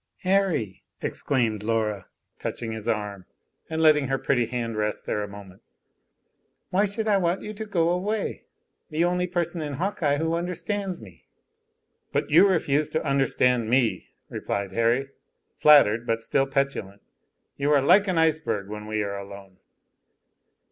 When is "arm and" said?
2.87-3.83